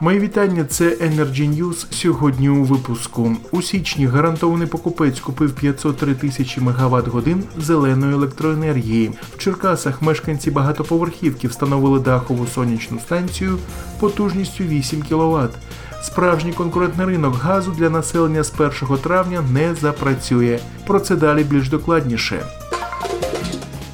[0.00, 0.64] Мої вітання.
[0.64, 3.36] Це Energy News сьогодні у випуску.
[3.50, 9.12] У січні гарантований покупець купив 503 тисячі мегаватт годин зеленої електроенергії.
[9.34, 13.58] В Черкасах мешканці багатоповерхівки встановили дахову сонячну станцію
[14.00, 15.54] потужністю 8 кВт.
[16.02, 20.58] Справжній конкурентний ринок газу для населення з 1 травня не запрацює.
[20.86, 22.42] Про це далі більш докладніше.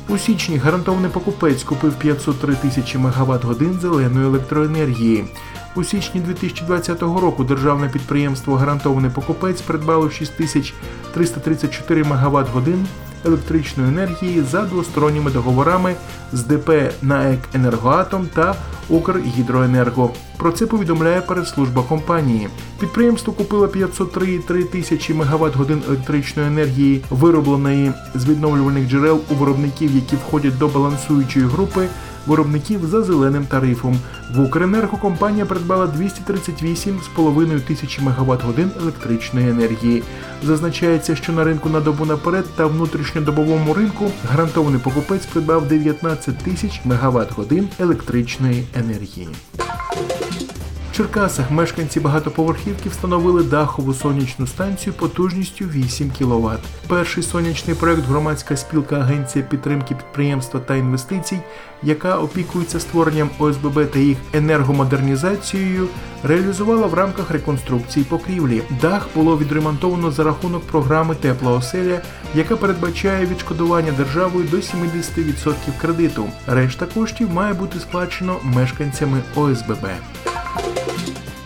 [0.09, 5.25] У січні гарантований покупець купив 503 тисячі мегаватт годин зеленої електроенергії.
[5.75, 12.87] У січні 2020 року державне підприємство Гарантований покупець придбало 6334 мегаватт годин
[13.25, 15.95] електричної енергії за двосторонніми договорами
[16.33, 16.71] з ДП
[17.03, 18.55] НАЕК Енергоатом та
[18.89, 20.11] Укргідроенерго.
[20.37, 22.49] Про це повідомляє прес-служба компанії.
[22.81, 30.17] Підприємство купило 503,3 тисячі мегаватт годин електричної енергії, виробленої з відновлювальних джерел у виробників, які
[30.17, 31.89] входять до балансуючої групи
[32.27, 33.97] виробників за зеленим тарифом.
[34.35, 40.03] В Укренерго компанія придбала 238,5 тисяч мегаватт годин електричної енергії.
[40.43, 46.81] Зазначається, що на ринку на добу наперед та внутрішньодобовому ринку гарантований покупець придбав 19 тисяч
[46.85, 49.29] мегаватт годин електричної енергії.
[50.93, 56.61] В Черкасах мешканці багатоповерхівки встановили дахову сонячну станцію потужністю 8 кВт.
[56.89, 61.39] Перший сонячний проект громадська спілка Агенція підтримки підприємства та інвестицій,
[61.83, 65.89] яка опікується створенням ОСББ та їх енергомодернізацією,
[66.23, 68.63] реалізувала в рамках реконструкції покрівлі.
[68.81, 72.01] Дах було відремонтовано за рахунок програми Тепла оселя,
[72.35, 76.27] яка передбачає відшкодування державою до 70% кредиту.
[76.47, 79.87] Решта коштів має бути сплачено мешканцями ОСББ.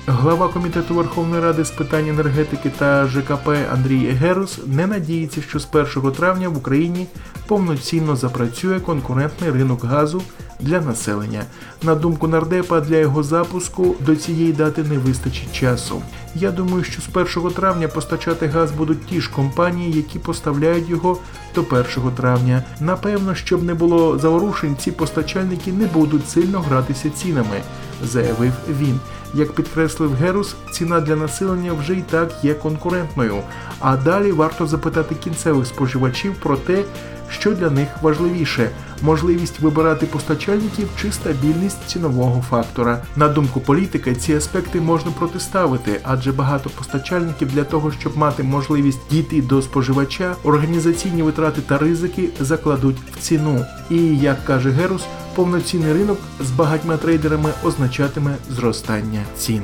[0.09, 5.69] Глава комітету Верховної Ради з питань енергетики та ЖКП Андрій Егерус не надіється, що з
[5.73, 7.07] 1 травня в Україні
[7.47, 10.23] повноцінно запрацює конкурентний ринок газу
[10.61, 11.42] для населення.
[11.83, 16.03] На думку нардепа, для його запуску до цієї дати не вистачить часу.
[16.35, 21.19] Я думаю, що з 1 травня постачати газ будуть ті ж компанії, які поставляють його
[21.55, 21.85] до 1
[22.17, 22.63] травня.
[22.80, 27.61] Напевно, щоб не було заворушень, ці постачальники не будуть сильно гратися цінами,
[28.02, 29.01] заявив він.
[29.34, 33.36] Як підкреслив Герус, ціна для населення вже й так є конкурентною.
[33.80, 36.85] А далі варто запитати кінцевих споживачів про те,
[37.30, 38.70] що для них важливіше
[39.02, 43.02] можливість вибирати постачальників чи стабільність цінового фактора.
[43.17, 49.01] На думку політика, ці аспекти можна протиставити, адже багато постачальників для того, щоб мати можливість
[49.11, 53.64] дійти до споживача, організаційні витрати та ризики закладуть в ціну.
[53.90, 55.02] І як каже Герус,
[55.36, 59.63] повноцінний ринок з багатьма трейдерами означатиме зростання цін.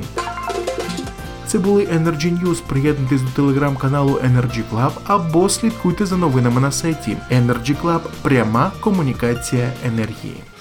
[1.47, 2.61] Це були Energy News.
[2.67, 7.99] Приєднуйтесь до телеграм-каналу Energy Club або слідкуйте за новинами на сайті Energy Club.
[8.21, 10.52] Пряма комунікація енергії.